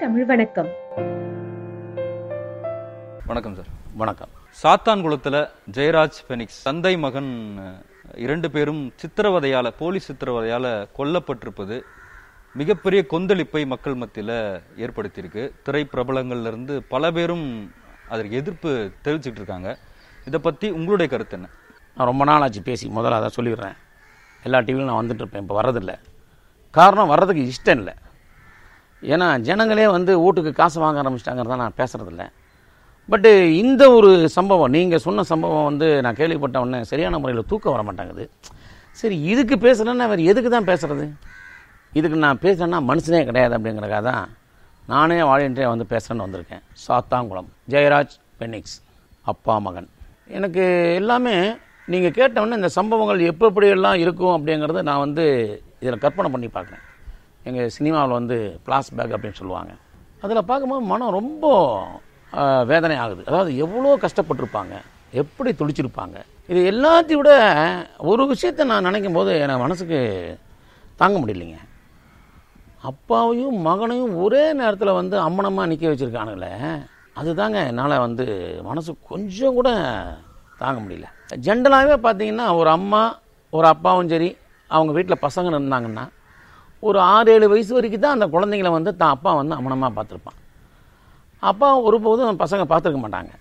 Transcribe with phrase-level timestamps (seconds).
[0.00, 0.68] தமிழ் வணக்கம்.
[3.26, 3.66] வணக்கம் சார்.
[3.94, 4.28] வணக்கம்.
[4.62, 7.58] சாத்தான்குளத்துல ஜெயராஜ் பெனிக்ஸ் தந்தை மகன்
[8.14, 11.80] இரண்டு பேரும் சித்திரவதையால போலீஸ் சித்திரவதையால கொல்லப்பட்டிருப்பது
[12.54, 15.50] மிகப்பெரிய கொந்தளிப்பை மக்கள் மத்தியில ஏற்படுத்தியிருக்கு.
[15.62, 17.72] திரை பிரபலங்கள்ல இருந்து பல பேரும்
[18.08, 19.78] அதற்கு எதிர்ப்பு தெரிவிச்சுட்டு இருக்காங்க.
[20.24, 21.48] இதை பத்தி உங்களுடைய கருத்து என்ன?
[21.96, 23.76] நான் ரொம்ப நாள் ஆச்சு பேசி முதல்ல அதை சொல்லிடுறேன்.
[24.42, 25.98] எல்லா டிவிலையும் நான் வந்துட்டு இருப்பேன் இப்போ வர்றதில்ல.
[26.70, 27.94] காரணம் வர்றதுக்கு இஷ்டம் இல்லை.
[29.02, 32.24] ஏன்னா ஜனங்களே வந்து வீட்டுக்கு காசு வாங்க ஆரம்பிச்சிட்டாங்கிறத நான் பேசுகிறதில்ல
[33.12, 37.82] பட்டு இந்த ஒரு சம்பவம் நீங்கள் சொன்ன சம்பவம் வந்து நான் கேள்விப்பட்ட உடனே சரியான முறையில் தூக்கம் வர
[37.86, 38.24] மாட்டேங்குது.
[39.00, 41.06] சரி இதுக்கு பேசுகிறேன்னா வேறு எதுக்கு தான் பேசுறது?
[41.98, 44.26] இதுக்கு நான் பேசுகிறேன்னா மனுஷனே கிடையாது அப்படிங்கிறக்காக தான்
[44.92, 46.62] நானே வாலண்டியராக வந்து பேசுகிறேன்னு வந்திருக்கேன்.
[46.86, 47.48] சாத்தாங்குளம்.
[47.74, 48.76] ஜெயராஜ் பெனிக்ஸ்
[49.32, 49.88] அப்பா மகன்.
[50.36, 50.64] எனக்கு
[51.00, 51.34] எல்லாமே
[51.92, 55.26] நீங்கள் கேட்டவுடனே இந்த சம்பவங்கள் எப்போ எப்படியெல்லாம் இருக்கும் அப்படிங்கிறத நான் வந்து
[55.82, 56.84] இதில் கற்பனை பண்ணி பார்க்குறேன்.
[57.48, 58.36] எங்கள் சினிமாவில் வந்து
[58.68, 59.72] பேக் அப்படின்னு சொல்லுவாங்க.
[60.24, 61.44] அதில் பார்க்கும்போது மனம் ரொம்ப
[62.70, 64.74] வேதனை ஆகுது அதாவது எவ்வளோ கஷ்டப்பட்டிருப்பாங்க
[65.22, 66.16] எப்படி துடிச்சிருப்பாங்க.
[66.50, 67.32] இது எல்லாத்தையும் விட
[68.10, 69.98] ஒரு விஷயத்தை நான் நினைக்கும் போது எனக்கு மனசுக்கு
[71.00, 71.58] தாங்க முடியலைங்க.
[72.90, 76.52] அப்பாவையும் மகனையும் ஒரே நேரத்தில் வந்து அம்மனமாக நிற்க வச்சுருக்கானுங்களே
[77.20, 78.26] அதுதாங்க என்னால் வந்து
[78.68, 79.70] மனசு கொஞ்சம் கூட
[80.62, 81.08] தாங்க முடியல.
[81.46, 83.02] ஜென்ரலாகவே பார்த்தீங்கன்னா ஒரு அம்மா
[83.52, 84.30] ஒரு அப்பாவும் சரி
[84.70, 86.04] அவங்க வீட்டில் பசங்க இருந்தாங்கன்னா
[86.88, 90.38] ஒரு ஆறு ஏழு வயசு வரைக்கும் தான் அந்த குழந்தைங்கள வந்து தான் அப்பா வந்து அமனமாக பார்த்துருப்பான்.
[91.50, 93.32] அப்பா ஒருபோதும் பசங்க பார்த்துருக்க மாட்டாங்க.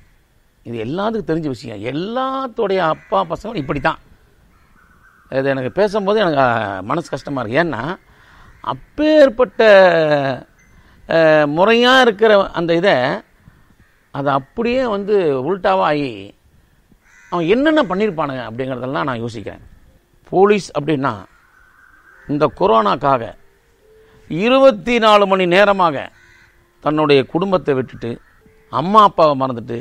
[0.67, 1.81] இது எல்லாத்துக்கும் தெரிஞ்ச விஷயம்.
[1.93, 3.99] எல்லாத்துடைய அப்பா பசங்களும் இப்படி தான்
[5.37, 6.43] இது எனக்கு பேசும்போது எனக்கு
[6.89, 7.81] மனசு கஷ்டமாக இருக்குது ஏன்னா
[8.73, 9.61] அப்பேற்பட்ட
[11.57, 12.95] முறையாக இருக்கிற அந்த இதை
[14.13, 15.15] அதை அப்படியே வந்து
[15.49, 16.11] உல்ட்டாவாக ஆகி
[17.31, 19.63] அவன் என்னென்ன பண்ணியிருப்பானுங்க அப்படிங்கிறதெல்லாம் நான் யோசிக்கிறேன்.
[20.31, 21.13] போலீஸ் அப்படின்னா
[22.31, 23.23] இந்த கொரோனாக்காக
[24.29, 25.95] இருபத்தி நாலு மணி நேரமாக
[26.83, 28.11] தன்னுடைய குடும்பத்தை விட்டுட்டு
[28.79, 29.79] அம்மா அப்பாவை மறந்துட்டு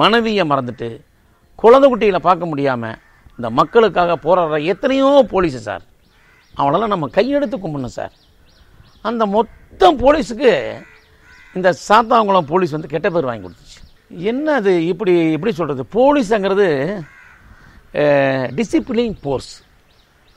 [0.00, 0.88] மனைவியை மறந்துட்டு
[1.62, 2.98] குழந்தை குட்டிகளை பார்க்க முடியாமல்
[3.38, 5.84] இந்த மக்களுக்காக போராடுற எத்தனையோ போலீஸு சார்.
[6.60, 8.12] அவளெல்லாம் நம்ம கையெடுத்து கும்பிடணும் சார்.
[9.08, 10.52] அந்த மொத்தம் போலீஸுக்கு
[11.56, 13.78] இந்த சாத்தாங்குளம் போலீஸ் வந்து கெட்ட பேர் வாங்கி கொடுத்துச்சு.
[14.30, 16.68] என்ன அது இப்படி எப்படி சொல்கிறது போலீஸுங்கிறது
[18.58, 19.52] டிசிப்ளின் போர்ஸ்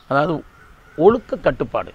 [0.10, 0.34] அதாவது
[0.98, 1.92] ஒழுக்க கட்டுப்பாடு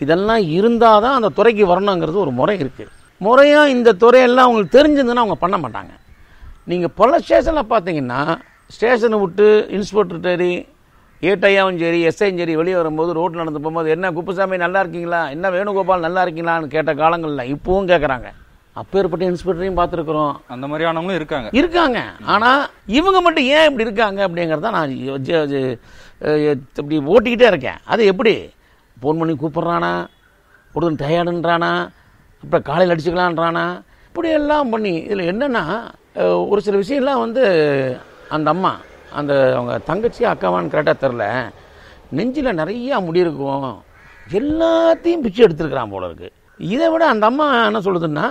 [0.00, 5.38] இதெல்லாம் இருந்தால் தான் அந்த துறைக்கு வரணுங்கிறது ஒரு முறை இருக்குது முறையாக இந்த துறையெல்லாம் அவங்களுக்கு தெரிஞ்சிருந்ததுன்னா அவங்க
[5.44, 5.92] பண்ண மாட்டாங்க.
[6.70, 8.20] நீங்கள் பல ஸ்டேஷனில் பார்த்தீங்கன்னா
[8.70, 9.46] ஸ்டேஷனை விட்டு
[9.76, 10.50] இன்ஸ்பெக்டர் சரி
[11.22, 15.22] ஏட்டையாவும் சரி எஸ்ஐயும் சரி வெளியே வரும்போது ரோட்டில் நடந்து போகும்போது என்ன குப்புசாமி நல்லா இருக்கீங்களா?
[15.34, 18.28] என்ன வேணுகோபால் நல்லா இருக்கீங்களான்னு கேட்ட காலங்களில் இப்போவும் கேட்குறாங்க
[18.76, 20.34] அப்பேற்பட்ட இன்ஸ்பெக்டரையும் பார்த்துருக்குறோம்.
[20.54, 21.48] அந்த மாதிரியானவங்களும் இருக்காங்க.
[21.60, 22.00] இருக்காங்க.
[22.34, 22.50] ஆனா
[22.98, 24.94] இவங்க மட்டும் ஏன் இப்படி இருக்காங்க அப்படிங்கறத நான்
[26.20, 27.80] இப்படி ஓட்டிக்கிட்டே இருக்கேன்.
[27.92, 28.34] அது எப்படி?
[29.00, 29.92] ஃபோன் பண்ணி கூப்பிட்றானா?
[30.74, 31.72] ஒருத்தன் டயர்டுன்றானா?
[32.42, 33.66] அப்புறம் காலையில் அடிச்சுக்கலான்றானா?
[34.08, 35.64] இப்படி எல்லாம் பண்ணி இதில் என்னென்னா
[36.50, 37.42] ஒரு சில விஷயம்லாம் வந்து
[38.36, 38.72] அந்த அம்மா
[39.18, 41.24] அந்த அவங்க தங்கச்சி அக்காவான்னு கரெக்டாக தெரில
[42.18, 43.70] நெஞ்சில் நிறையா முடி இருக்கும்.
[44.38, 46.28] எல்லாத்தையும் பிச்சு எடுத்துருக்கிறான் போல இருக்கு.
[46.72, 48.26] இதை விட அந்த அம்மா என்ன சொல்லுதுன்னா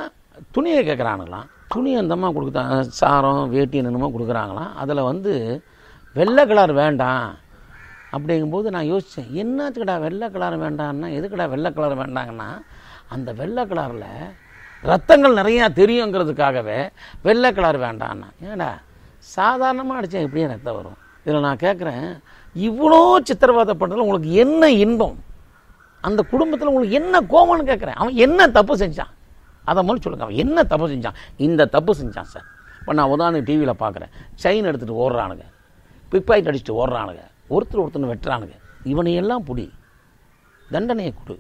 [0.55, 2.63] துணியை கேட்குறானுங்களாம் துணி அந்த அம்மா கொடுக்குறா
[2.99, 4.71] சாரம் வேட்டி என்னென்னமோ கொடுக்குறாங்களாம்.
[4.81, 5.33] அதில் வந்து
[6.15, 7.25] வெள்ளை கலர் வேண்டாம்.
[8.17, 12.49] அப்படிங்கும்போது நான் யோசித்தேன் என்னத்துக்கடா வெள்ளை கலர் வேண்டான்னா எதுக்குடா வெள்ளை கலர் வேண்டாங்கன்னா
[13.15, 14.11] அந்த வெள்ளை கலரில்
[14.83, 16.79] ரத்தங்கள் நிறையா தெரியுங்கிறதுக்காகவே
[17.23, 18.27] வெள்ளை கலர் வேண்டான்னா.
[18.49, 18.79] ஏடா
[19.19, 20.97] சாதாரணமாக அடித்தா எப்படியே ரத்தம் வரும்?
[21.23, 22.05] இதில் நான் கேட்குறேன்
[22.55, 25.17] இவ்வளோ சித்திரவதைப்பட்டதில் உங்களுக்கு என்ன இன்பம்?
[26.01, 29.11] அந்த குடும்பத்தில் உங்களுக்கு என்ன கோவம்னு கேட்குறேன் அவன் என்ன தப்பு செஞ்சான்?
[29.63, 31.17] அதை மாதிரி சொல்லுங்கள் அவன் என்ன தப்பு செஞ்சான்?
[31.37, 32.47] இந்த தப்பு செஞ்சான் சார்.
[32.79, 34.11] இப்போ நான் உதாரணம் டிவியில் பார்க்குறேன்
[34.43, 35.45] செயின் எடுத்துகிட்டு ஓடுறானுங்க.
[36.09, 37.23] பிக் அடிச்சுட்டு ஓடுறானுங்க.
[37.55, 38.55] ஒருத்தர் ஒருத்தனை வெட்டுறானுங்க.
[38.91, 39.67] இவனையெல்லாம் பிடி.
[40.71, 41.35] தண்டனையை கொடு.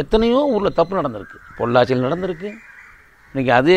[0.00, 1.38] எத்தனையோ ஊரில் தப்பு நடந்திருக்கு.
[1.58, 2.50] பொள்ளாச்சியில் நடந்திருக்கு.
[3.32, 3.76] இன்றைக்கி அதே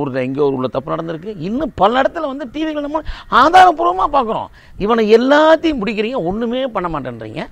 [0.00, 1.32] ஊரில் எங்கே ஒரு ஊரில் தப்பு நடந்திருக்கு.
[1.48, 3.02] இன்னும் பல இடத்துல வந்து டிவிகள் நம்ம
[3.40, 4.48] ஆதாரப்பூர்வமாக பார்க்குறோம்.
[4.84, 7.44] இவனை எல்லாத்தையும் பிடிக்கிறீங்க ஒன்றுமே பண்ண மாட்டேன்றீங்க.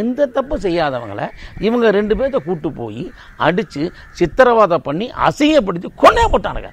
[0.00, 1.28] எந்த தப்பும் செய்யாதவங்களை
[1.68, 3.04] இவங்க ரெண்டு பேர்த்த கூட்டு போய்
[3.36, 6.72] அடித்து சித்திரவாதம் பண்ணி அசிங்கப்படுத்தி கொன்னே போட்டானுங்க.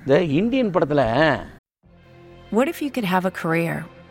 [0.00, 1.06] இந்த இந்தியன் படத்தில்
[2.56, 3.76] What if you could have a career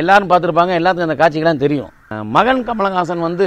[0.00, 1.92] எல்லாரும் பார்த்துருப்பாங்க எல்லாத்துக்கும் அந்த காட்சிகள்லாம் தெரியும்.
[2.36, 3.46] மகன் கமலஹாசன் வந்து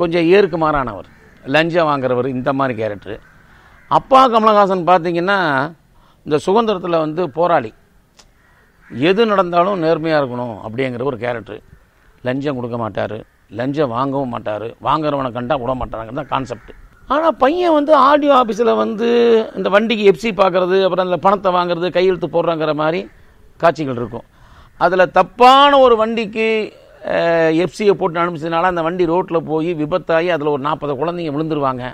[0.00, 1.08] கொஞ்சம் ஏருக்கு மாறானவர்.
[1.54, 3.16] லஞ்சம் வாங்குறவர் இந்த மாதிரி கேரக்டரு
[3.90, 5.38] அப்பா கமலஹாசன் பார்த்தீங்கன்னா
[6.26, 7.70] இந்த சுதந்திரத்தில் வந்து போராளி.
[9.10, 11.58] எது நடந்தாலும் நேர்மையாக இருக்கணும் அப்படிங்கிற ஒரு கேரக்டரு
[12.28, 13.16] லஞ்சம் கொடுக்க மாட்டார்
[13.58, 16.72] லஞ்சம் வாங்கவும் மாட்டார் வாங்குறவனை கண்டா விட மாட்டாங்க தான் கான்செப்ட்
[17.14, 19.08] ஆனால் பையன் வந்து ஆடியோ ஆஃபீஸில் வந்து
[19.58, 23.00] இந்த வண்டிக்கு எஃப்சி பார்க்கறது அப்புறம் அந்த பணத்தை வாங்குறது கையெழுத்து போடுறாங்கிற மாதிரி
[23.60, 24.26] காட்சிகள் இருக்கும்.
[24.80, 26.46] அதில் தப்பான ஒரு வண்டிக்கு
[27.64, 31.84] எஃப்சியை போட்டு அனுப்பிச்சதுனால அந்த வண்டி ரோட்டில் போய் விபத்தாகி அதில் ஒரு நாற்பது குழந்தைங்க விழுந்துருவாங்க.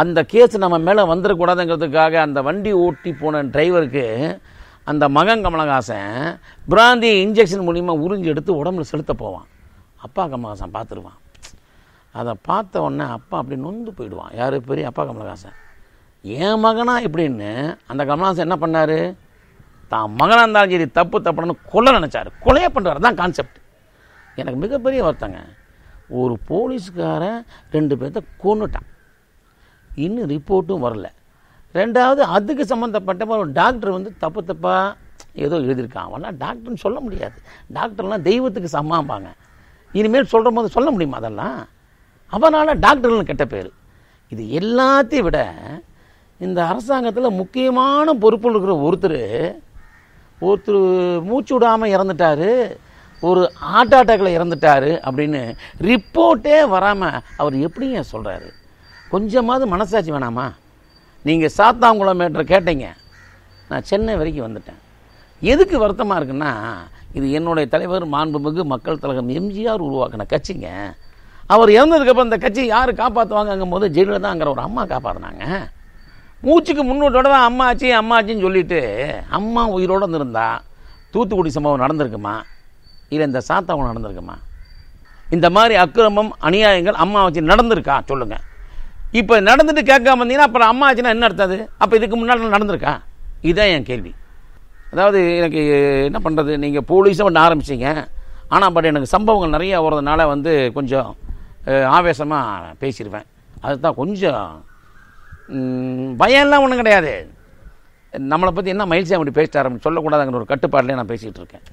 [0.00, 4.06] அந்த கேஸ் நம்ம மேலே வந்துடக்கூடாதுங்கிறதுக்காக அந்த வண்டி ஓட்டி போன டிரைவருக்கு
[4.90, 6.14] அந்த மகன் கமலஹாசன்
[6.70, 9.46] பிராந்தி இன்ஜெக்ஷன் மூலிமா உறிஞ்சி எடுத்து உடம்புல செலுத்த போவான்.
[9.96, 11.18] அப்பா கமலஹாசன் பார்த்துருவான்.
[12.12, 14.32] அதை பார்த்த உடனே அப்பா அப்படி நொந்து போயிடுவான்.
[14.34, 14.56] யார்?
[14.60, 15.56] பெரிய அப்பா கமலஹாசன்.
[16.22, 18.98] என் மகனா இப்படின்னு அந்த கமலஹாசன் என்ன பண்ணார்?
[19.92, 22.28] தான் மகனாக இருந்தாலும் சரி தப்பு தப்புன்னு கொலை நினச்சார்.
[22.44, 23.58] கொலையே பண்ணுறாரு தான் கான்செப்ட்
[24.40, 25.40] எனக்கு மிகப்பெரிய வருத்தங்க.
[26.20, 27.40] ஒரு போலீஸ்காரன்
[27.74, 28.88] ரெண்டு பேர்த்த கொன்னுட்டான்.
[30.04, 31.08] இன்னும் ரிப்போர்ட்டும் வரல.
[31.78, 34.96] ரெண்டாவது அதுக்கு சம்மந்தப்பட்ட ஒரு டாக்டர் வந்து தப்பு தப்பாக
[35.44, 36.08] ஏதோ எழுதியிருக்கான்.
[36.08, 37.36] அவன்லாம் டாக்டர்னு சொல்ல முடியாது.
[37.76, 39.28] டாக்டர்லாம் தெய்வத்துக்கு சம்மாம்பாங்க.
[39.98, 41.60] இனிமேல் சொல்கிற போது சொல்ல முடியுமா அதெல்லாம்?
[42.32, 43.70] அவனால் டாக்டர்னு கெட்ட பேர்.
[44.32, 45.38] இது எல்லாத்தையும் விட
[46.46, 49.20] இந்த அரசாங்கத்தில் முக்கியமான பொறுப்பில் இருக்கிற ஒருத்தர்
[50.48, 50.80] ஒருத்தர்
[51.28, 52.50] மூச்சு விடாமல் இறந்துட்டாரு
[53.22, 55.40] ஒரு ஹார்ட் அட்டாக்கில் இறந்துட்டாரு அப்படின்னு
[55.88, 58.48] ரிப்போர்ட்டே வராமல் அவர் எப்படிங்க சொல்கிறாரு
[59.10, 60.46] கொஞ்சமாவது மனசாட்சி வேணாமா?
[61.24, 62.86] நீங்கள் சாத்தாங்குளம் மேட்ரு கேட்டீங்க.
[63.70, 64.80] நான் சென்னை வரைக்கும் வந்துட்டேன்.
[65.42, 66.52] எதுக்கு வருத்தமாக இருக்குன்னா
[67.18, 70.68] இது என்னுடைய தலைவர் மாண்புமிகு மக்கள் தலைவர் எம்ஜிஆர் உருவாக்கின கட்சிங்க.
[71.54, 75.44] அவர் இறந்ததுக்கப்புறம் இந்த கட்சி யார் காப்பாற்றுவாங்கங்கும் போது ஜெயலலிதாங்கிற ஒரு அம்மா காப்பாற்றினாங்க
[76.46, 78.80] மூச்சுக்கு முன்னோட்டோட தான் அம்மாச்சி அம்மாச்சின்னு சொல்லிட்டு
[79.38, 80.46] அம்மா உயிரோடு இருந்திருந்தா
[81.14, 82.34] தூத்துக்குடி சம்பவம் நடந்திருக்குமா?
[83.12, 84.36] இல்லை இந்த சாத்தாவனம் நடந்திருக்குமா?
[85.36, 87.96] இந்த மாதிரி அக்கிரமம் அநியாயங்கள் அம்மா வச்சு நடந்திருக்கா?
[88.10, 88.44] சொல்லுங்கள்
[89.20, 91.58] இப்போ நடந்துட்டு கேட்காம வந்தீங்கன்னா அப்புறம் அம்மா ஆச்சுன்னா என்ன அர்த்தம் அது?
[91.82, 92.94] அப்போ இதுக்கு முன்னாடி நடந்திருக்கா?
[93.48, 94.12] இதுதான் என் கேள்வி.
[94.92, 95.60] அதாவது எனக்கு
[96.08, 97.88] என்ன பண்ணுறது நீங்கள் போலீஸும் ஒன்று ஆரம்பிச்சிங்க.
[98.54, 101.10] ஆனால் பட் எனக்கு சம்பவங்கள் நிறையா வர்றதுனால வந்து கொஞ்சம்
[101.96, 103.26] ஆவேசமாக பேசிடுவேன்
[103.66, 104.44] அதுதான் கொஞ்சம்
[106.22, 107.12] பயம்லாம் ஒன்றும் கிடையாது.
[108.32, 111.64] நம்மளை பற்றி என்ன மகிழ்ச்சி அப்படி பேசிட்டார் அப்படின்னு சொல்லக்கூடாதுங்கிற ஒரு கட்டுப்பாட்டிலே நான் பேசிகிட்டு இருக்கேன்.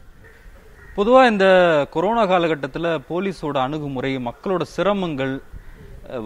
[0.98, 1.46] பொதுவா இந்த
[1.94, 5.34] கொரோனா காலகட்டத்துல போலீஸோட அணுகுமுறை மக்களோட சிரமங்கள்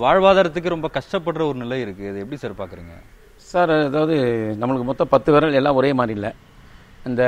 [0.03, 2.03] வாழ்வாதாரத்துக்கு ரொம்ப கஷ்டப்படுற ஒரு நிலை இருக்கு.
[2.11, 2.95] இது எப்படி சார் பாக்குறீங்க?
[3.51, 4.15] சார் அதாவது
[4.61, 6.31] நம்மளுக்கு மொத்தம் பத்து விரல் எல்லாம் ஒரே மாதிரி இல்லை.
[7.09, 7.23] இந்த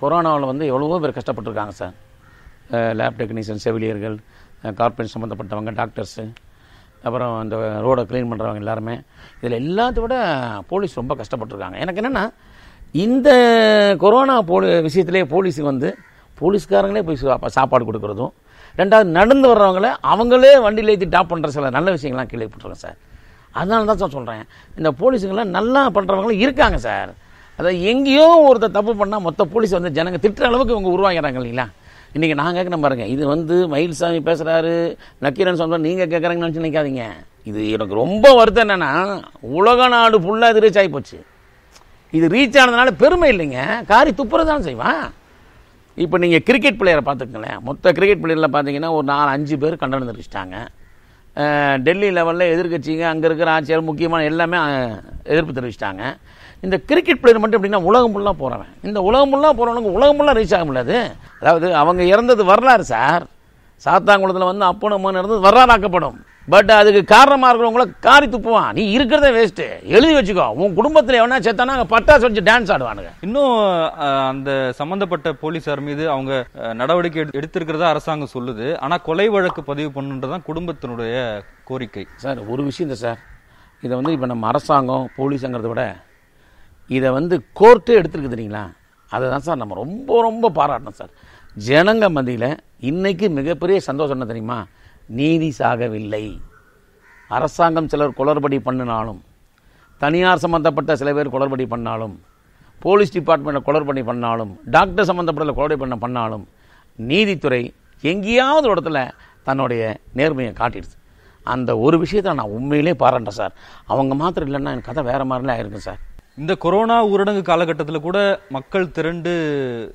[0.00, 1.94] கொரோனாவில் வந்து எவ்வளவோ பேர் கஷ்டப்பட்டிருக்காங்க சார்.
[3.00, 4.16] லேப் டெக்னீஷியன் செவிலியர்கள்
[4.80, 6.24] கார்பரேட் சம்மந்தப்பட்டவங்க டாக்டர்ஸு
[7.02, 9.00] அப்புறம் அந்த ரோடை க்ளீன் பண்ணுறவங்க எல்லாருமே.
[9.40, 10.14] இதில் எல்லாத்த விட
[10.68, 11.78] போலீஸ் ரொம்ப கஷ்டப்பட்டிருக்காங்க.
[11.78, 12.32] எனக்கு என்னென்னா
[12.92, 13.28] இந்த
[13.98, 15.96] கொரோனா போலி விஷயத்திலே போலீஸுக்கு வந்து
[16.40, 18.32] போலீஸ்காரங்களே போய் சா- சாப்பாடு கொடுக்குறதும்
[18.76, 22.96] ரெண்டாவது நடந்து வர்றவங்கள அவங்களே வண்டியில் ஏற்றி டாப் பண்ணுற சில நல்ல விஷயங்கள்லாம் கேள்விப்பட்டிருக்கேன் சார்.
[23.50, 24.44] அதனால தான் சார் சொல்கிறேன்
[24.76, 27.14] இந்த போலீஸுங்களாம் நல்லா பண்ணுறவங்களும் இருக்காங்க சார்.
[27.56, 31.66] அதை எங்கேயோ ஒருத்தர் தப்பு பண்ணால் மொத்த போலீஸ் வந்து ஜனங்க திட்டுற அளவுக்கு இவங்க உருவாகிறாங்க இல்லைங்களா?
[32.16, 33.04] இன்றைக்கி நான் கேட்குற பாருங்க.
[33.12, 34.72] இது வந்து மயில்சாமி பேசுகிறாரு
[35.24, 37.04] நக்கீரன் சொல்கிறார் நீங்கள் கேட்குறாங்கன்னு நினச்சி நினைக்காதீங்க
[37.50, 38.90] இது எனக்கு ரொம்ப வருத்தம் என்னென்னா
[39.58, 41.18] உலக நாடு ஃபுல்லாக இது ரீச் ஆகி போச்சு
[42.18, 43.60] இது ரீச் ஆனதுனால பெருமை இல்லைங்க.
[43.92, 45.02] காரி துப்புறதான் செய்வான்
[46.04, 47.58] இப்போ நீங்கள் கிரிக்கெட் பிளேயரை பார்த்துக்கங்களேன்.
[47.68, 50.56] மொத்த கிரிக்கெட் பிளேயரில் பார்த்தீங்கன்னா ஒரு நாலு அஞ்சு பேர் கண்டனம் தெரிவிச்சிட்டாங்க
[51.88, 54.58] டெல்லி லெவலில் எதிர்கட்சிங்க அங்கே இருக்கிற ஆட்சியர் முக்கியமான எல்லாமே
[55.32, 56.04] எதிர்ப்பு தெரிவிச்சிட்டாங்க.
[56.66, 60.56] இந்த கிரிக்கெட் பிளேயர் மட்டும் எப்படின்னா உலகம் ஃபுல்லாக போகிறவன் இந்த உலகம் ஃபுல்லாக போகிறவனுக்கு உலகம் ஃபுல்லாக ரீச்
[60.58, 60.98] ஆக முடியாது.
[61.42, 63.26] அதாவது அவங்க இறந்தது வரலாறு சார்.
[63.84, 66.14] சாத்தாங்குளத்தில் வந்து அப்பனும் அம்மன் இறந்தது வரலாறாக்கப்படும்.
[66.48, 68.72] பட் அதுக்கு காரணமாக இருக்கிறவங்கள காரி துப்புவான்.
[68.72, 70.46] நீ இருக்கிறதே வேஸ்ட்டு எழுதி வச்சுக்கோ.
[70.46, 73.10] உன் குடும்பத்தில் எவனா செத்தானா அங்கே பட்டாசு வச்சு டான்ஸ் ஆடுவானுங்க.
[73.20, 73.92] இன்னும்
[74.28, 78.78] அந்த சம்பந்தப்பட்ட போலீசார் மீது அவங்க நடவடிக்கை எடு- எடுத்திருக்கிறதா அரசாங்கம் சொல்லுது.
[78.78, 82.06] ஆனா கொலை வழக்கு பதிவு பண்ணுன்றதான் குடும்பத்தினுடைய கோரிக்கை.
[82.16, 83.18] சார் ஒரு விஷயம் இல்லை சார்.
[83.80, 85.96] இதை வந்து இப்போ நம்ம அரசாங்கம் போலீஸுங்கிறத விட
[86.88, 88.72] இதை வந்து கோர்ட்டே எடுத்துருக்கு தெரியுங்களா?
[89.08, 91.10] அதை தான் சார் நம்ம ரொம்ப ரொம்ப பாராட்டணும் சார்.
[91.56, 94.66] ஜனங்க மத்தியில் இன்னைக்கு மிகப்பெரிய சந்தோஷம் என்ன தெரியுமா?
[95.06, 96.40] நீதி சாகவில்லை.
[97.28, 99.24] அரசாங்கம் சிலர் குளறுபடி பண்ணினாலும்
[99.98, 102.20] தனியார் சம்மந்தப்பட்ட சில பேர் குளறுபடி பண்ணாலும்
[102.78, 106.48] போலீஸ் டிபார்ட்மெண்ட்டில் குளறுபடி பண்ணாலும் டாக்டர் சம்மந்தப்பட்ட குளறுபடி பண்ண பண்ணாலும்
[106.96, 109.10] நீதித்துறை எங்கேயாவது ஒரு இடத்துல
[109.42, 110.98] தன்னுடைய நேர்மையை காட்டிடுச்சு
[111.44, 113.52] அந்த ஒரு விஷயத்தை நான் உண்மையிலே பாராட்டேன் சார்.
[113.86, 116.00] அவங்க மாத்திரம் இல்லைன்னா எனக்கு கதை வேறு மாதிரிலாம் ஆயிருக்கும் சார்.
[116.40, 118.18] இந்த கொரோனா ஊரடங்கு காலகட்டத்தில் கூட
[118.54, 119.32] மக்கள் திரண்டு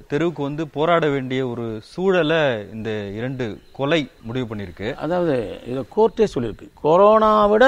[0.09, 2.41] தெருவுக்கு வந்து போராட வேண்டிய ஒரு சூழலை
[2.73, 2.89] இந்த
[3.19, 3.45] இரண்டு
[3.77, 4.87] கொலை முடிவு பண்ணியிருக்கு.
[5.03, 5.35] அதாவது
[5.71, 6.67] இதை கோர்ட்டே சொல்லியிருக்கு.
[6.83, 7.67] கொரோனாவை விட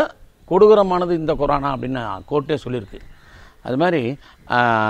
[0.51, 2.99] கொடூரமானது இந்த கொரோனா அப்படின்னு கோர்ட்டே சொல்லியிருக்கு.
[3.67, 4.03] அது மாதிரி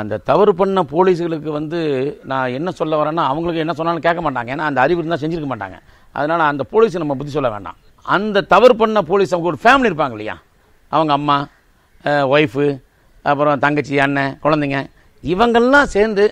[0.02, 1.80] அந்த தவறு பண்ண போலீஸுகளுக்கு வந்து
[2.34, 4.52] நான் என்ன சொல்ல வரேன்னா அவங்களுக்கு என்ன சொன்னாலும் கேட்க மாட்டாங்க.
[4.56, 5.80] ஏன்னா அந்த அறிவு இருந்தால் செஞ்சிருக்க மாட்டாங்க.
[6.16, 7.80] அதனால் அந்த போலீஸை நம்ம புத்தி சொல்ல வேண்டாம்.
[8.18, 10.38] அந்த தவறு பண்ண போலீஸ் அவங்க ஒரு ஃபேமிலி இருப்பாங்க இல்லையா?
[10.92, 11.40] அவங்க அம்மா
[12.36, 12.68] ஒய்ஃபு
[13.26, 14.80] அப்புறம் தங்கச்சி அண்ணன் குழந்தைங்க
[15.24, 16.26] இவங்கெல்லாம் சேர்ந்து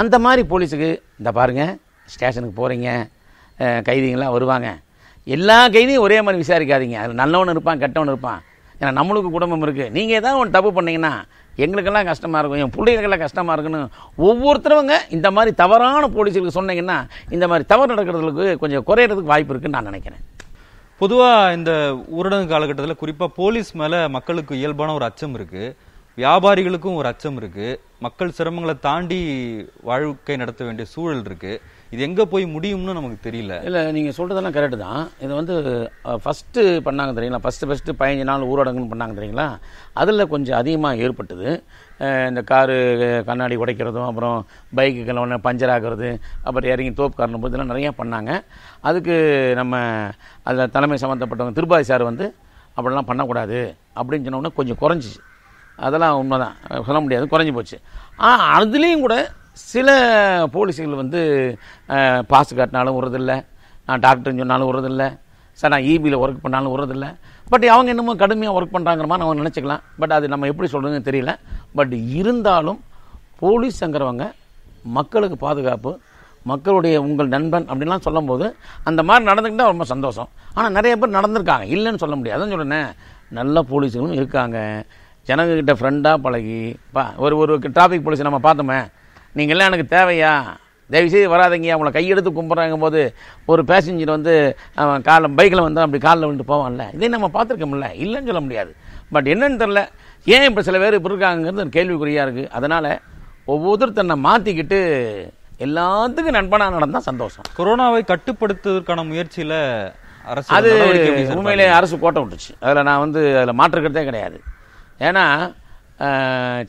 [0.00, 1.72] அந்த மாதிரி போலீஸுக்கு இந்த பாருங்கள்
[2.12, 2.90] ஸ்டேஷனுக்கு போகிறீங்க
[3.86, 4.68] கைதிங்களாம் வருவாங்க.
[5.36, 6.96] எல்லா கைதியும் ஒரே மாதிரி விசாரிக்காதீங்க.
[7.02, 8.40] அதில் நல்லவன் இருப்பான் கெட்டவன் இருப்பான்.
[8.80, 11.12] ஏன்னா நம்மளுக்கு குடும்பம் இருக்குது நீங்கள் ஏதாவது ஒன்று தப்பு பண்ணிங்கன்னா
[11.64, 12.60] எங்களுக்கெல்லாம் கஷ்டமாக இருக்கும்.
[12.64, 13.80] என் பிள்ளைகளுக்கெல்லாம் கஷ்டமாக இருக்குன்னு
[14.28, 16.98] ஒவ்வொருத்தரவங்க இந்த மாதிரி தவறான போலீஸுக்கு சொன்னீங்கன்னா
[17.36, 20.22] இந்த மாதிரி தவறு நடக்கிறதுக்கு கொஞ்சம் குறையிறதுக்கு வாய்ப்பு இருக்குன்னு நான் நினைக்கிறேன்.
[21.00, 21.72] பொதுவாக இந்த
[22.18, 25.74] ஊரடங்கு காலகட்டத்தில் குறிப்பாக போலீஸ் மேலே மக்களுக்கு இயல்பான ஒரு அச்சம் இருக்குது
[26.20, 27.66] வியாபாரிகளுக்கும் ஒரு அச்சம் இருக்கு.
[28.04, 29.18] மக்கள் சிரமங்களை தாண்டி
[29.88, 31.52] வாழ்க்கை நடத்த வேண்டிய சூழல் இருக்கு.
[31.92, 33.52] இது எங்க போய் முடியும்னு நமக்கு தெரியல.
[33.68, 35.02] இல்லை நீங்கள் சொல்கிறதெல்லாம் கரெக்டு தான்.
[35.24, 35.54] இது வந்து
[36.24, 37.42] ஃபஸ்ட்டு பண்ணாங்க தெரியுங்களா?
[37.44, 39.46] ஃபஸ்ட்டு ஃபஸ்ட்டு பதினஞ்சு நாள் ஊரடங்குன்னு பண்ணாங்க தெரியுங்களா?
[40.02, 41.48] அதில் கொஞ்சம் அதிகமாக ஏற்பட்டது.
[42.30, 42.76] இந்த காரு
[43.30, 44.36] கண்ணாடி உடைக்கிறதும் அப்புறம்
[44.80, 46.10] பைக்குகள் ஒன்று பஞ்சர் ஆகிறது
[46.46, 48.32] அப்புறம் இறங்கி தோப்பு காரணம் போது இதெல்லாம் நிறையா பண்ணாங்க.
[48.90, 49.16] அதுக்கு
[49.60, 49.84] நம்ம
[50.48, 52.28] அதில் தலைமை சம்மந்தப்பட்டவங்க திருபாதி சார் வந்து
[52.76, 53.60] அப்படிலாம் பண்ணக்கூடாது.
[53.98, 55.20] அப்படின்னு சொன்ன கொஞ்சம் குறைஞ்சிச்சு.
[55.86, 56.56] அதெல்லாம் உண்மை தான்
[56.86, 57.30] சொல்ல முடியாது.
[57.32, 57.76] குறைஞ்சி போச்சு.
[58.28, 59.16] ஆனால் அதுலேயும் கூட
[59.72, 59.88] சில
[60.54, 61.20] போலீஸுகள் வந்து
[62.32, 63.36] பாஸ் காட்டினாலும் விடுறதில்லை
[63.88, 65.08] நான் டாக்டர்னு சொன்னாலும் விடுறதில்லை
[65.60, 67.08] சார் நான் இபியில் ஒர்க் பண்ணாலும் விடுறதில்லை
[67.52, 69.82] பட் அவங்க என்னமோ கடுமையாக ஒர்க் பண்ணுறாங்கிற மாதிரி நம்ம நினச்சிக்கலாம்.
[70.00, 71.32] பட் அது நம்ம எப்படி சொல்கிறதுன்னு தெரியல.
[71.78, 72.80] பட் இருந்தாலும்
[73.42, 74.24] போலீஸ்ங்கிறவங்க
[74.96, 75.92] மக்களுக்கு பாதுகாப்பு
[76.50, 78.46] மக்களுடைய உங்கள் நண்பன் அப்படின்லாம் சொல்லும்போது
[78.88, 80.28] அந்த மாதிரி நடந்துக்கிட்டால் ரொம்ப சந்தோஷம்.
[80.56, 81.66] ஆனால் நிறைய பேர் நடந்திருக்காங்க.
[81.76, 82.38] இல்லைன்னு சொல்ல முடியாது.
[82.38, 82.90] அதான் சொல்லுனேன்
[83.38, 84.58] நல்ல போலீஸுகளும் இருக்காங்க.
[85.28, 86.60] ஜனங்கக்கிட்ட ஃப்ரெண்டாக பழகி
[86.96, 88.78] பா ஒரு ஒரு டிராஃபிக் போலீஸ் நம்ம பார்த்தோமே
[89.38, 90.32] நீங்கள்லாம் எனக்கு தேவையா?
[90.90, 93.00] தயவுசெய்து வராதீங்க அவங்கள கையெடுத்து கும்பிட்றாங்க போது
[93.52, 94.34] ஒரு பேசஞ்சர் வந்து
[95.08, 96.84] காலில் பைக்கில் வந்து அப்படி காலில் விழுந்து போவான்ல.
[96.96, 98.72] இதே நம்ம பார்த்துருக்கோம்ல இல்லைன்னு சொல்ல முடியாது.
[99.14, 99.80] பட் என்னன்னு தெரில
[100.26, 102.90] ஏன் இப்போ சில பேர் இப்படி இருக்காங்கிறது ஒரு கேள்விக்குறியாக இருக்குது அதனால்
[103.54, 104.78] ஒவ்வொருத்தர் தன்னை மாற்றிக்கிட்டு
[105.66, 107.46] எல்லாத்துக்கும் நண்பனாக நடந்தால் சந்தோஷம்.
[107.58, 109.54] கொரோனாவை கட்டுப்படுத்துவதற்கான முயற்சியில
[110.32, 114.38] அரசு அது நடவடிக்கை எப்படி சார் உண்மையிலே அரசு கோட்டை விட்டுச்சு அதில் நான் வந்து அதில் மாற்றுக்கிறதே கிடையாது.
[115.08, 115.24] ஏன்னா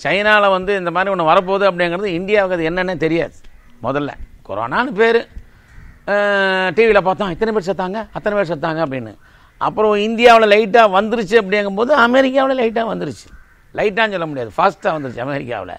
[0.03, 3.35] சைனாவில் வந்து இந்த மாதிரி ஒன்று வரப்போகுது அப்படிங்கிறது இந்தியாவுக்கு அது என்னென்னு தெரியாது.
[3.85, 4.11] முதல்ல.
[4.47, 5.19] கொரோனான்னு பேர்.
[6.77, 9.11] டிவியில் பார்த்தோம் இத்தனை பேர் செத்தாங்க அத்தனை பேர் செத்தாங்க அப்படின்னு.
[9.67, 13.27] அப்புறம் இந்தியாவில் லைட்டாக வந்துருச்சு அப்படிங்கும்போது அமெரிக்காவில் லைட்டாக வந்துருச்சு.
[13.77, 15.75] லைட்டான்னு சொல்ல முடியாது ஃபாஸ்ட்டாக வந்துருச்சு அமெரிக்காவில்.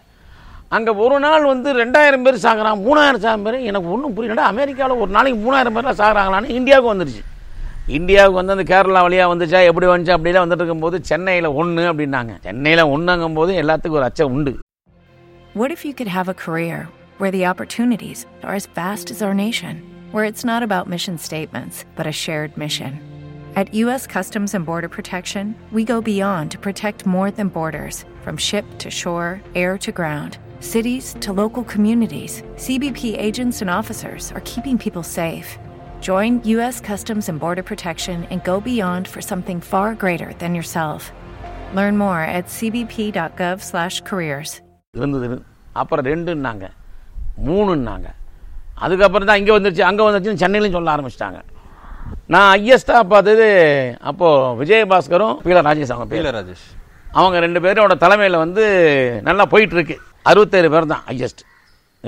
[0.77, 5.11] அங்கே ஒரு நாள் வந்து ரெண்டாயிரம் பேர் சாகுறான் மூணாயிரம் சாகும் பேர் எனக்கு ஒன்றும் புரியலடா அமெரிக்காவில் ஒரு
[5.17, 7.23] நாளைக்கு மூணாயிரம் பேர்லாம் சாகுறாங்களான்னு இந்தியாவுக்கு வந்துருச்சு.
[7.98, 12.90] இந்தியாவுக்கு வந்து அந்த கேரளா வழியாக வந்துச்சா எப்படி வந்துச்சு அப்படிலாம் வந்துட்டு இருக்கும்போது சென்னையில் ஒன்று அப்படின்னாங்க சென்னையில்
[12.96, 14.54] ஒன்றுங்கும் போது எல்லாத்துக்கும் ஒரு அச்சம் உண்டு
[15.56, 16.78] What if you could have a career
[17.20, 19.76] where the opportunities are as vast as our nation,
[20.14, 22.92] where it's not about mission statements, but a shared mission?
[23.56, 24.06] At U.S.
[24.06, 28.90] Customs and Border Protection, we go beyond to protect more than borders from ship to
[28.92, 32.44] shore, air to ground, cities to local communities.
[32.58, 35.58] CBP agents and officers are keeping people safe.
[36.07, 36.77] Join U.S.
[36.81, 41.01] Customs and Border Protection and go beyond for something far greater than yourself.
[41.79, 44.51] Learn more at cbp.gov/careers.
[44.99, 45.27] இருந்தது.
[45.81, 46.65] அப்புறம் ரெண்டுன்னாங்க.
[47.49, 48.07] மூணுன்னாங்க.
[48.85, 51.41] அதுக்கப்புறம் தான் இங்கே வந்துருச்சு அங்கே வந்துருச்சுன்னு சென்னையிலையும் சொல்ல ஆரம்பிச்சிட்டாங்க.
[52.35, 53.49] நான் ஹையஸ்டாக பார்த்தது
[54.11, 56.65] அப்போது விஜயபாஸ்கரும் பீல ராஜேஷ் அவங்க இல்ல ராஜேஷ்.
[57.21, 58.65] அவங்க ரெண்டு பேரோட தலைமையில் வந்து
[59.29, 59.99] நல்லா போயிட்டு இருக்கு
[60.33, 61.45] அறுபத்தேழு பேர் தான் ஹையஸ்ட்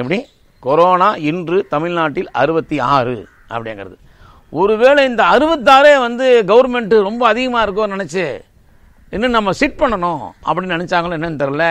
[0.00, 0.20] எப்படி?
[0.61, 3.16] கொரோனா இன்று தமிழ்நாட்டில் அறுபத்தி ஆறு.
[3.56, 3.97] அப்படிங்கிறது.
[4.61, 8.25] ஒருவேளை இந்த அறுபத்தாறே வந்து கவர்மெண்ட் ரொம்ப அதிகமாக இருக்கும்னு நினச்சி
[9.14, 11.66] இன்னும் நம்ம சிட் பண்ணணும் அப்படின்னு நினச்சாங்களோ என்னன்னு தெரில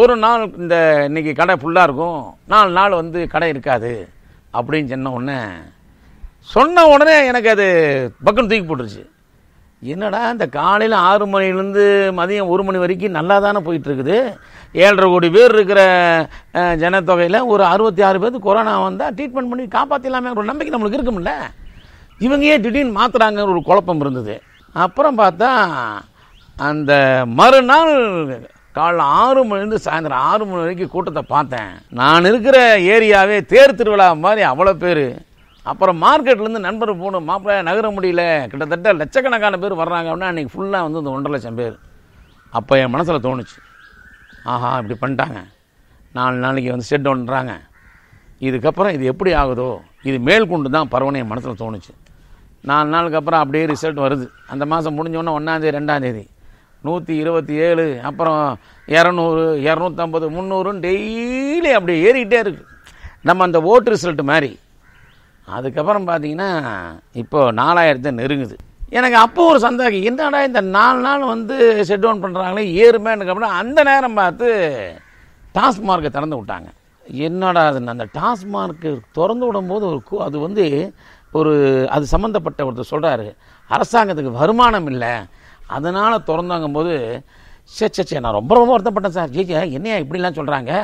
[0.00, 0.76] ஒரு நாள் இந்த
[1.08, 2.20] இன்னைக்கு கடை ஃபுல்லாக இருக்கும்.
[2.52, 3.92] நாலு நாள் வந்து கடை இருக்காது
[4.58, 5.38] அப்படின்னு சொன்ன உடனே
[6.54, 7.66] சொன்ன உடனே எனக்கு அது
[8.26, 9.02] பக்கம் தூக்கி போட்டுருச்சு.
[9.92, 11.82] என்னடா இந்த காலையில் ஆறு மணிலேருந்து
[12.18, 14.16] மதியம் ஒரு மணி வரைக்கும் நல்லா தானே போயிட்டுருக்குது?
[14.84, 15.80] ஏழரை கோடி பேர் இருக்கிற
[16.82, 21.34] ஜனத்தொகையில் ஒரு அறுபத்தி ஆறு பேருக்கு கொரோனா வந்தால் ட்ரீட்மெண்ட் பண்ணி காப்பாற்றலாமே ஒரு நம்பிக்கை நம்மளுக்கு இருக்கும்ல
[22.26, 24.34] இவங்க ஏன் திடீர்னு மாத்துறாங்க ஒரு குழப்பம் இருந்தது.
[24.84, 25.50] அப்புறம் பார்த்தா
[26.56, 26.92] அந்த
[27.40, 27.94] மறுநாள்
[28.78, 31.70] காலைல ஆறு மணிலேருந்து சாயந்தரம் ஆறு மணி வரைக்கும் கூட்டத்தை பார்த்தேன்.
[32.00, 32.56] நான் இருக்கிற
[32.94, 35.06] ஏரியாவே தேர் திருவிழா மாதிரி அவ்வளோ பேர்.
[35.70, 38.22] அப்புறம் மார்க்கெட்லேருந்து நண்பர் போகணும் மாப்பிள்ளை நகர முடியல.
[38.50, 40.08] கிட்டத்தட்ட லட்சக்கணக்கான பேர் வர்றாங்க.
[40.10, 41.76] அப்படின்னா அன்றைக்கி ஃபுல்லாக வந்து இந்த ஒன்றரை லட்சம் பேர்.
[42.58, 43.58] அப்போ என் மனசில் தோணுச்சு.
[44.52, 45.38] ஆஹா இப்படி பண்ணிட்டாங்க.
[46.16, 47.52] நாலு நாளைக்கு வந்து செட் ஒன்றுறாங்க
[48.46, 49.68] இதுக்கப்புறம் இது எப்படி ஆகுதோ
[50.08, 51.92] இது மேல் கொண்டு தான் பரவனை என் மனசில் தோணுச்சு.
[52.70, 54.26] நாலு நாளுக்கு அப்புறம் அப்படியே ரிசல்ட் வருது.
[54.52, 56.24] அந்த மாதம் முடிஞ்சோடனே ஒன்றாந்தேதி ரெண்டாந்தேதி
[56.86, 58.40] நூற்றி இருபத்தி ஏழு அப்புறம்
[58.96, 62.70] இரநூறு இரநூத்தம்பது முந்நூறுன்னு டெய்லி அப்படியே ஏறிக்கிட்டே இருக்குது
[63.28, 64.50] நம்ம அந்த ஓட்டு ரிசல்ட் மாதிரி.
[65.46, 66.70] அதுக்கப்புறம் பார்த்தீங்கன்னா
[67.12, 68.56] இப்போது நாலாயிரத்தை நெருங்குது.
[68.88, 73.82] எனக்கு அப்போ ஒரு சந்தேகம் என்னடா இந்த நாலு நாள் வந்து ஷெட் டவுன் பண்ணுறாங்களே ஏறுமேனுக்கு அப்புறம் அந்த
[73.82, 74.46] நேரம் பார்த்து
[75.54, 76.66] டாஸ்மார்க்கை திறந்து விட்டாங்க.
[77.02, 80.94] என்னடா அது அந்த டாஸ்மார்க்கு திறந்து விடும்போது ஒரு கு- அது வந்து
[81.32, 83.36] ஒரு அது சம்மந்தப்பட்ட ஒருத்தர் சொல்கிறாரு
[83.70, 85.08] அரசாங்கத்துக்கு வருமானம் இல்லை.
[85.66, 87.24] அதனால் திறந்தாங்கும் போது
[87.62, 89.28] சே சே சே நான் ரொம்ப ரொம்ப வருத்தப்பட்டேன் சார்.
[89.28, 90.82] ஜி என்னையா இப்படிலாம் சொல்கிறாங்க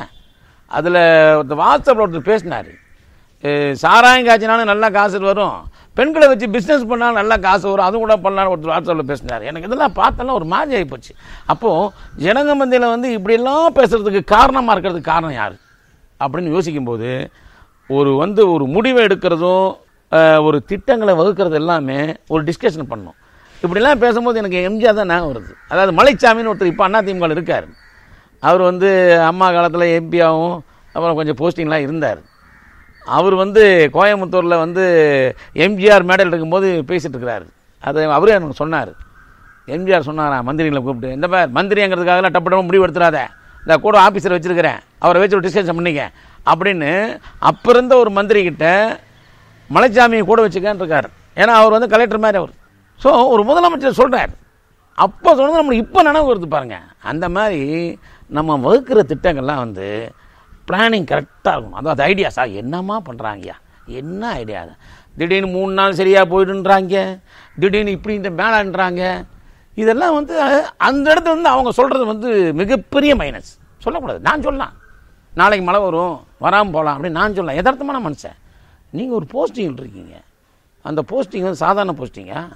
[0.66, 2.88] அதில் ஒருத்தர் வாட்ஸ்அப்பில் ஒருத்தர் பேசினார்.
[3.82, 5.58] சாராயம் காய்ச்சினாலும் நல்லா காசு வரும்.
[5.98, 7.86] பெண்களை வச்சு பிஸ்னஸ் பண்ணாலும் நல்லா காசு வரும்.
[7.88, 9.42] அது கூட பண்ணலாம்னு ஒருத்தர் வாட்ஸ்அப்பில் பேசினார்.
[9.50, 11.12] எனக்கு இதெல்லாம் பார்த்தெல்லாம் ஒரு மாதிரி ஆகி போச்சு
[11.52, 11.90] அப்போது
[12.24, 15.56] ஜனங்க மந்தியில் வந்து இப்படியெல்லாம் பேசுகிறதுக்கு காரணமாக இருக்கிறதுக்கு காரணம் யார்?
[16.24, 17.10] அப்படின்னு யோசிக்கும்போது
[17.98, 19.68] ஒரு வந்து ஒரு முடிவை எடுக்கிறதும்
[20.46, 21.98] ஒரு திட்டங்களை வகுக்கிறது எல்லாமே
[22.32, 23.16] ஒரு டிஸ்கஷன் பண்ணும்.
[23.62, 25.52] இப்படிலாம் பேசும்போது எனக்கு எம்ஜிஆர் தான் ஞாபகம் வருது.
[25.72, 27.66] அதாவது மலைச்சாமின்னு ஒருத்தர் இப்போ அண்ணா திமுகவில் இருக்கார்.
[28.48, 28.90] அவர் வந்து
[29.30, 30.56] அம்மா காலத்தில் எம்பியாகவும்
[30.94, 32.20] அப்புறம் கொஞ்சம் போஸ்டிங்லாம் இருந்தார்.
[33.16, 33.62] அவர் வந்து
[33.96, 34.84] கோயம்புத்தூரில் வந்து
[35.64, 37.46] எம்ஜிஆர் மேடையில் இருக்கும்போது பேசிட்டு இருக்கிறாரு.
[37.82, 38.90] அதை அவரே எனக்கு சொன்னார்.
[39.74, 40.38] எம்ஜிஆர் சொன்னாரா?
[40.48, 43.18] மந்திரிகளை கூப்பிட்டு இந்த மாதிரி மந்திரிங்கிறதுக்காகலாம் டப்பு டப்பு முடிவு எடுத்துடாத
[43.62, 44.78] இந்த கூட ஆஃபீஸர் வச்சிருக்கிறேன்.
[45.04, 46.04] அவரை வச்சு ஒரு டிஸ்கஷன் பண்ணிக்க.
[46.50, 46.90] அப்படின்னு
[47.50, 48.68] அப்போ இருந்த ஒரு மந்திரிக்கிட்ட
[49.70, 51.08] மலைச்சாமியை கூட வச்சுக்கன்னு இருக்கார்.
[51.40, 52.54] ஏன்னா அவர் வந்து கலெக்டர் மாதிரி அவர்.
[53.02, 54.32] ஸோ ஒரு முதலமைச்சர் சொல்கிறார்
[55.04, 57.60] அப்போ சொன்னது நம்மளுக்கு இப்போ நினைவு வருது பாருங்கள் அந்த மாதிரி
[58.36, 59.86] நம்ம வகுக்கிற திட்டங்கள்லாம் வந்து
[60.68, 64.74] பிளானிங் கரெக்டாக இருக்கும் அதாவது ஐடியாஸா என்னம்மா பண்ணுறாங்கய்யா என்ன ஐடியா அது?
[65.16, 67.20] திடீர்னு மூணு நாள் சரியாக போயிடுன்றாங்க.
[67.58, 69.26] திடீர்னு இப்படி இந்த மேலான்றாங்க.
[69.74, 70.42] இதெல்லாம் வந்து
[70.76, 74.20] அந்த இடத்துல வந்து அவங்க சொல்கிறது வந்து மிகப்பெரிய மைனஸ் சொல்லக்கூடாது.
[74.20, 74.72] நான் சொல்லலாம்.
[75.34, 77.58] நாளைக்கு மழை வரும் வராமல் போகலாம் அப்படின்னு நான் சொல்லலாம்.
[77.60, 78.38] யதார்த்தமான மனுஷன்.
[78.90, 80.14] நீங்கள் ஒரு போஸ்டிங் இருக்கீங்க.
[80.82, 82.48] அந்த போஸ்டிங் வந்து சாதாரண போஸ்டிங்கா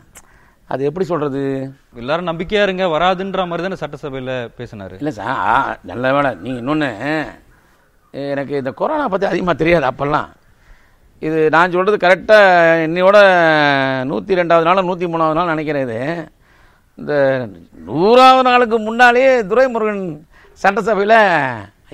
[0.67, 2.85] அது எப்படி சொல்கிறது எல்லாரும் நம்பிக்கையா இருங்க.
[2.85, 4.93] வராதுன்ற மாதிரி தானே சட்டசபையில பேசினாரு.
[4.93, 6.91] இல்லை சார் ஆ, நல்ல வேலை நீங்கள் இன்னொன்று
[8.33, 10.29] எனக்கு இந்த கொரோனா பற்றி அதிகமாக தெரியாது அப்போல்லாம்.
[11.27, 13.19] இது நான் சொல்கிறது கரெக்டாக என்னையோட
[14.11, 16.01] நூற்றி ரெண்டாவது நாள் நூற்றி மூணாவது நாள் நினைக்கிறேன் இது.
[17.01, 17.15] இந்த
[17.89, 20.05] நூறாவது நாளுக்கு முன்னாலே துரைமுருகன்
[20.63, 21.17] சட்டசபையில்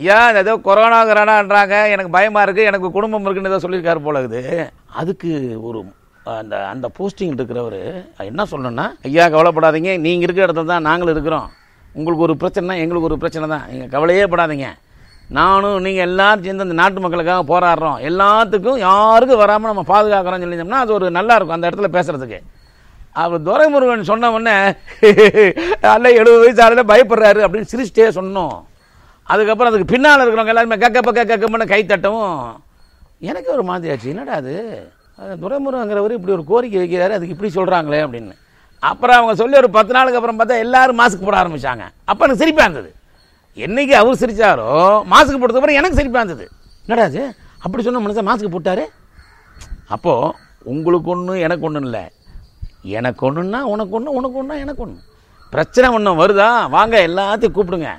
[0.01, 4.67] ஐயா ஏதோ கொரோனா கொரோனான்றாங்க எனக்கு பயமாக இருக்குது எனக்கு குடும்பம் இருக்குன்னு ஏதோ சொல்லியிருக்காரு போல இருக்குது.
[5.01, 5.31] அதுக்கு
[5.69, 5.81] ஒரு
[6.41, 7.81] அந்த அந்த போஸ்டிங் இருக்கிறவர்
[8.31, 9.93] என்ன சொல்லணும்னா ஐயா கவலைப்படாதீங்க.
[10.07, 11.49] நீங்கள் இருக்கிற இடத்துல தான் நாங்களும் இருக்கிறோம்.
[11.99, 13.65] உங்களுக்கு ஒரு பிரச்சனைனா எங்களுக்கு ஒரு பிரச்சனை தான்.
[13.73, 14.69] நீங்கள் கவலையே படாதீங்க.
[15.39, 17.99] நானும் நீங்கள் எல்லாரும் சேர்ந்து அந்த நாட்டு மக்களுக்காக போராடுறோம்.
[18.09, 22.39] எல்லாத்துக்கும் யாருக்கும் வராமல் நம்ம பாதுகாக்கிறோம்னு சொல்லியிருந்தோம்னா அது ஒரு நல்லா இருக்கும் அந்த இடத்துல பேசுறதுக்கு.
[23.23, 24.57] அவர் துரைமுருகன் சொன்ன உடனே
[25.95, 28.57] அல்ல எழுபது வயசு ஆளுல பயப்படுறாரு அப்படின்னு சிரிச்சிட்டே சொன்னோம்.
[29.33, 32.37] அதுக்கப்புறம் அதுக்கு பின்னால் இருக்கிறவங்க எல்லாருமே கக்கப்ப கக்கப்பன்னு கை தட்டவும்
[33.31, 34.55] எனக்கு ஒரு மாதிரி ஆச்சு என்னடா அது?
[35.43, 38.35] துரைமுருகங்கிறவர் இப்படி ஒரு கோரிக்கை வைக்கிறாரு அதுக்கு இப்படி சொல்கிறாங்களே அப்படின்னு.
[38.91, 41.85] அப்புறம் அவங்க சொல்லி ஒரு பத்து நாளுக்கு அப்புறம் பார்த்தா எல்லாரும் மாஸ்க் போட ஆரம்பிச்சாங்க.
[42.11, 42.91] அப்போ எனக்கு சிரிப்பாக இருந்தது.
[43.57, 44.69] என்னைக்கு அவர் சிரிச்சாரோ
[45.13, 46.49] மாஸ்க் போட்டதுக்கு அப்புறம் எனக்கு சிரிப்பாக இருந்தது.
[46.87, 47.35] என்னடா அது
[47.65, 48.85] அப்படி சொன்ன மனுஷன் மாஸ்க் போட்டாரு?
[49.95, 50.33] அப்போது
[50.73, 52.05] உங்களுக்கு ஒன்று எனக்கு ஒன்றும் இல்லை.
[52.99, 55.09] எனக்கு ஒன்றுன்னா உனக்கு ஒன்று உனக்கு ஒன்றா எனக்கு ஒன்று
[55.51, 56.69] பிரச்சனை ஒன்றும் வருதா?
[56.69, 57.91] வாங்க எல்லாத்தையும் கூப்பிடுங்க.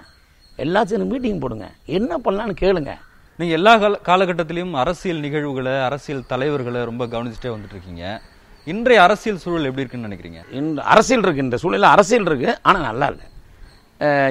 [0.58, 1.68] எல்லாத்தையும் மீட்டிங் போடுங்க.
[1.86, 2.94] என்ன பண்ணலான்னு கேளுங்க.
[3.40, 8.22] நீங்க எல்லா கால காலகட்டத்திலையும் அரசியல் நிகழ்வுகளை அரசியல் தலைவர்களை ரொம்ப கவனிச்சுட்டே வந்துட்டு இருக்கீங்க
[8.66, 10.42] இன்றைய அரசியல் சூழல் எப்படி இருக்குன்னு நினைக்கிறீங்க?
[10.52, 11.44] இந்த அரசியல் இருக்கு.
[11.44, 12.58] இந்த சூழ்நிலை அரசியல் இருக்கு.
[12.62, 13.26] ஆனால் நல்லா இல்லை.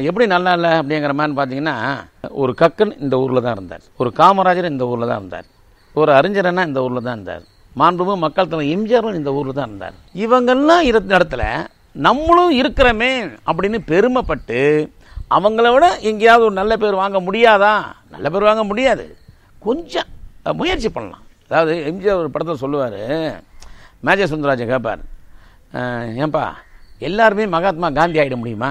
[0.08, 1.74] எப்படி நல்லா இல்லை அப்படிங்கிற மாதிரி பார்த்தீங்கன்னா
[2.42, 3.84] ஒரு கக்கன் இந்த ஊரில் தான் இருந்தார்.
[4.00, 5.46] ஒரு காமராஜர் இந்த ஊரில் தான் இருந்தார்.
[6.00, 7.44] ஒரு அறிஞரனா இந்த ஊரில் தான் இருந்தார்.
[7.80, 9.96] மாண்புமிகு மக்கள் தலைவர் எம்ஜிஆரும் இந்த ஊரில் தான் இருந்தார்.
[10.24, 11.44] இவங்கெல்லாம் இருந்த இடத்துல
[12.06, 13.12] நம்மளும் இருக்கிறோமே
[13.48, 14.60] அப்படின்னு பெருமைப்பட்டு
[15.36, 17.74] அவங்கள விட எங்கேயாவது ஒரு நல்ல பேர் வாங்க முடியாதா?
[18.14, 19.04] நல்ல பேர் வாங்க முடியாது.
[19.66, 20.08] கொஞ்சம்
[20.60, 21.24] முயற்சி பண்ணலாம்.
[21.48, 23.02] அதாவது எம்ஜிஆர் ஒரு படத்தில் சொல்லுவார்
[24.06, 25.02] மேஜர் சுந்தரராஜன் கேட்பார்
[26.24, 26.44] ஏன்பா
[27.08, 28.70] எல்லாருமே மகாத்மா காந்தி ஆகிட முடியுமா?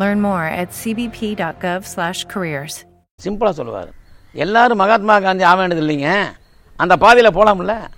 [0.00, 2.74] Learn more at cbp.gov/careers.
[3.24, 3.88] சிம்பிளாக சொல்லுவார்.
[4.32, 6.24] எல்லாரும் மகாத்மா காந்தி ஆக வேண்டியது இல்லைங்க.
[6.76, 7.88] அந்த பாதையில் போகலாம்ல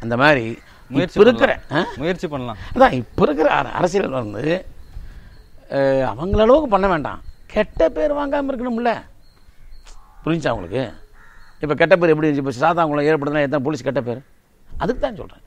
[0.00, 1.92] அந்த மாதிரி முயற்சி இருக்கிற பண்ணலாம்.
[1.96, 2.56] முயற்சி பண்ணலாம்.
[2.74, 4.66] அதான் இப்போ இருக்கிற அர- அரசியல் வந்து
[5.70, 7.22] அஹ், அவங்கள அளவுக்கு பண்ண வேண்டாம்.
[7.46, 9.02] கெட்ட பேர் வாங்காமல் இருக்கணும்ல.
[10.24, 10.92] புரிஞ்சா உங்களுக்கு?
[11.60, 12.50] இப்போ கெட்ட பேர் எப்படி இருந்துச்சு?
[12.50, 14.20] இப்போ சாதாங்குளம் ஏற்படுத்தினா எத்தனை போலீஸ் கெட்ட பேர்?
[14.78, 15.42] அதுக்கு தான் சொல்கிறேன்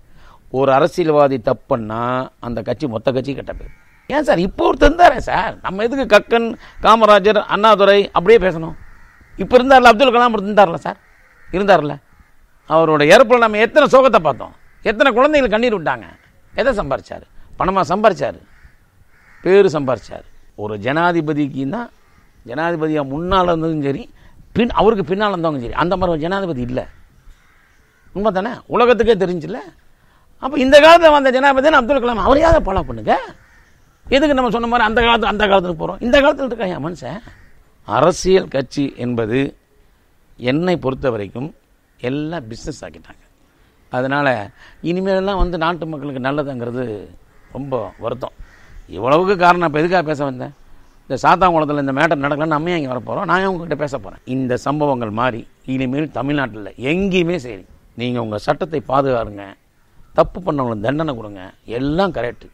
[0.50, 3.82] ஒரு அரசியல்வாதி தப்புன்னா அந்த கட்சி மொத்த கட்சி கெட்ட பேர்.
[4.16, 5.54] ஏன் சார் இப்போ ஒருத்தர் இருந்தாரே சார்?
[5.66, 6.48] நம்ம எதுக்கு கக்கன்
[6.86, 8.76] காமராஜர் அண்ணாதுரை அப்படியே பேசணும்?
[9.44, 10.98] இப்போ இருந்தார்ல அப்துல் கலாம் இருந்தார்ல சார்?
[11.58, 11.94] இருந்தார்ல.
[12.74, 14.54] அவரோட இறப்பில் நம்ம எத்தனை சோகத்தை பார்த்தோம்?
[14.90, 16.08] எத்தனை குழந்தைகள் கண்ணீர் விட்டாங்க?
[16.62, 17.26] எதை சம்பாரிச்சார்?
[17.60, 18.40] பணமாக சம்பாரிச்சார்?
[19.44, 20.26] பேர் சம்பாரிச்சார்.
[20.64, 21.90] ஒரு ஜனாதிபதிக்கு தான்
[22.50, 24.04] ஜனாதிபதியாக முன்னால் இருந்ததும் சரி
[24.58, 26.84] பின் அவருக்கு பின்னால் இருந்தவங்க சரி அந்த மாதிரி ஒரு ஜனாதிபதி இல்லை.
[28.16, 28.52] உண்மை தானே?
[28.76, 29.60] உலகத்துக்கே தெரிஞ்சில்ல?
[30.44, 33.16] அப்போ இந்த காலத்தில் வந்த ஜனாதிபதி அப்துல் கலாம் அவரையாவது ஃபாலோ பண்ணுங்க.
[34.06, 37.20] எதுக்கு நம்ம சொன்ன மாதிரி அந்த காலத்து அந்த காலத்துக்கு போகிறோம் இந்த காலத்தில் இருக்கா என் மனுஷன்?
[37.88, 39.40] அரசியல் கட்சி என்பது
[40.40, 41.50] என்னை பொறுத்த வரைக்கும்
[42.10, 43.24] எல்லாம் பிஸ்னஸ் ஆக்கிட்டாங்க.
[43.92, 44.34] அதனால்
[44.90, 46.84] இனிமேலாம் வந்து நாட்டு மக்களுக்கு நல்லதுங்கிறது
[47.56, 48.36] ரொம்ப வருத்தம்.
[48.98, 50.54] இவ்வளவுக்கு காரணம் இப்போ எதுக்காக பேச வந்தேன்?
[51.06, 55.42] இந்த சாத்தாங்குளத்தில் இந்த மேட்டர் நடக்கலன்னு நம்ம இங்கே வரப்போகிறோம் நான் உங்ககிட்ட பேச போகிறேன் இந்த சம்பவங்கள் மாறி
[55.74, 57.64] இனிமேல் தமிழ்நாட்டில் எங்கேயுமே சரி.
[58.02, 59.46] நீங்கள் உங்கள் சட்டத்தை பாதுகாருங்க.
[60.20, 61.42] தப்பு பண்ணவங்களுக்கு தண்டனை கொடுங்க.
[61.80, 62.48] எல்லாம் கரெக்டு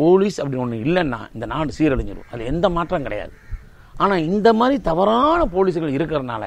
[0.00, 3.32] போலீஸ் அப்படின்னு ஒன்று இல்லைன்னா இந்த நாடு சீரழிஞ்சிடும் அதில் எந்த மாற்றம் கிடையாது.
[4.02, 6.44] ஆனால் இந்த மாதிரி தவறான போலீஸுகள் இருக்கிறனால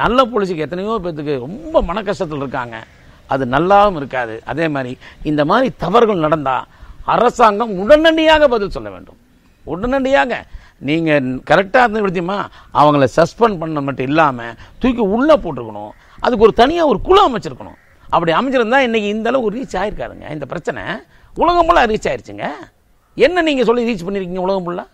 [0.00, 2.78] நல்ல போலீஸுக்கு எத்தனையோ பேர்த்துக்கு ரொம்ப மன கஷ்டத்தில் இருக்காங்க.
[3.34, 4.34] அது நல்லாவும் இருக்காது.
[4.52, 4.92] அதே மாதிரி
[5.30, 6.66] இந்த மாதிரி தவறுகள் நடந்தால்
[7.14, 9.18] அரசாங்கம் உடனடியாக பதில் சொல்ல வேண்டும்.
[9.72, 10.32] உடனடியாக.
[10.88, 12.36] நீங்கள் கரெக்டாக இருந்து விடுத்தியுமா
[12.80, 15.92] அவங்கள சஸ்பெண்ட் பண்ண மட்டும் இல்லாமல் தூக்கி உள்ளே போட்டிருக்கணும்.
[16.24, 17.78] அதுக்கு ஒரு தனியாக ஒரு குழு அமைச்சிருக்கணும்.
[18.14, 20.84] அப்படி அமைச்சிருந்தா இன்னைக்கு இந்த அளவுக்கு ரீச் ஆயிருக்காருங்க இந்த பிரச்சனை
[21.42, 22.46] உலகம் ஃபுல்லாக ரீச் ஆயிடுச்சுங்க
[23.14, 24.86] என்ன நீங்கள் சொல்லி ரீச் பண்ணியிருக்கீங்க உலகம் ஃபுல்லாக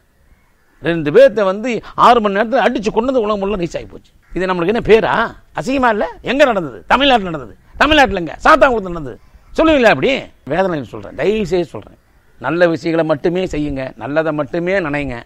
[0.83, 4.11] ரெண்டு பேர்த்த வந்து ஆறு மணி நேரத்தில் அடித்து கொண்டது உலகம் ஃபுல்லாக ரீச் ஆகி போச்சு.
[4.35, 5.35] இது நம்மளுக்கு என்ன பேரா?
[5.59, 6.07] அசிங்கமாக இல்லை?
[6.23, 6.85] எங்கே நடந்தது?
[6.87, 7.57] தமிழ்நாட்டில் நடந்தது.
[7.77, 8.35] தமிழ்நாட்டில் எங்கே?
[8.45, 9.19] சாத்தாங்குளத்தில் நடந்தது.
[9.59, 10.11] சொல்லுவீங்களா அப்படி?
[10.45, 11.99] வேதனை சொல்கிறேன் தயவு செய்து சொல்கிறேன்
[12.41, 13.93] நல்ல விஷயங்களை மட்டுமே செய்யுங்க.
[13.97, 15.23] நல்லதை மட்டுமே நினைங்க.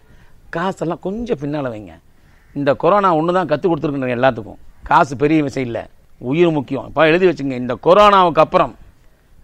[0.51, 1.93] காசெல்லாம் கொஞ்சம் பின்னால் வைங்க.
[2.55, 4.61] இந்த கொரோனா ஒன்று தான் கற்றுக் கொடுத்துருக்குறேன் எல்லாத்துக்கும்.
[4.83, 5.83] காசு பெரிய விஷயம் இல்லை.
[6.19, 6.87] உயிர் முக்கியம்.
[6.87, 7.57] இப்போ எழுதி வச்சுங்க.
[7.65, 8.77] இந்த கொரோனாவுக்கு அப்புறம்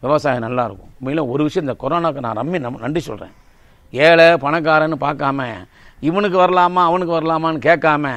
[0.06, 3.32] விவசாயம் நல்லா இருக்கும் ஒரு விஷயம் இந்த கொரோனாவுக்கு நான் ரம்மி நம் நன்றி சொல்கிறேன்
[3.90, 5.46] ஏழை பணக்காரன்னு பார்க்காம
[6.00, 8.12] இவனுக்கு வரலாமா அவனுக்கு வரலாமான்னு கேட்காம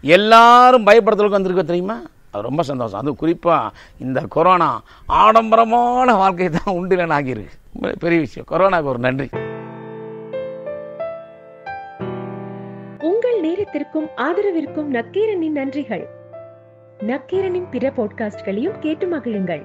[0.00, 2.00] எல்லாரும் பயப்படுறதுக்கு வந்திருக்க தெரியுமா?
[2.30, 3.00] அது ரொம்ப சந்தோஷம்.
[3.00, 7.96] அது குறிப்பாக இந்த கொரோனா ஆடம்பரமான வாழ்க்கை தான் உண்டுலன்னு ஆகியிருக்கு.
[7.98, 8.46] பெரிய விஷயம்.
[8.50, 9.28] கொரோனாவுக்கு ஒரு நன்றி.
[12.98, 16.06] உங்கள் நேரத்திற்கும் ஆதரவிற்கும் நக்கீரனின் நன்றிகள்.
[16.98, 19.64] நக்கீரனின் பிற பாட்காஸ்ட்களையும் கேட்டு மகிழுங்கள்.